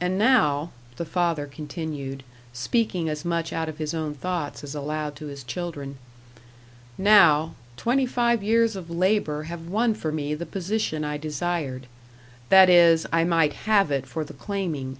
"And 0.00 0.16
now," 0.16 0.70
the 0.94 1.04
father 1.04 1.46
continued, 1.46 2.22
speaking 2.52 3.08
as 3.08 3.24
much 3.24 3.52
out 3.52 3.68
of 3.68 3.78
his 3.78 3.92
own 3.92 4.14
thoughts 4.14 4.62
as 4.62 4.76
aloud 4.76 5.16
to 5.16 5.26
his 5.26 5.42
children 5.42 5.98
"now, 6.96 7.56
twenty 7.76 8.06
five 8.06 8.44
years 8.44 8.76
of 8.76 8.90
labour 8.90 9.42
have 9.50 9.66
won 9.66 9.92
for 9.94 10.12
me 10.12 10.36
the 10.36 10.46
position 10.46 11.02
I 11.02 11.16
desired. 11.16 11.88
That 12.48 12.70
is, 12.70 13.08
I 13.12 13.24
might 13.24 13.54
have 13.66 13.90
it 13.90 14.06
for 14.06 14.22
the 14.24 14.34
claiming. 14.34 14.98